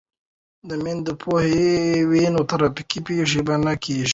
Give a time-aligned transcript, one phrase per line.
[0.67, 1.69] که میندې پوهې
[2.09, 4.09] وي نو ترافیکي پیښې به نه کیږي.